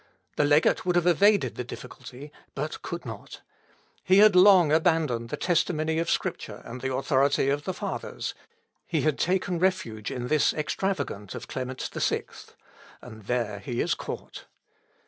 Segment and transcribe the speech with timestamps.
[0.35, 3.41] The legate would have evaded the difficulty, but could not.
[4.03, 8.33] He had long abandoned the testimony of Scripture and the authority of the Fathers;
[8.87, 12.23] he had taken refuge in this Extravagant of Clement VI,
[13.03, 14.45] and there he is caught.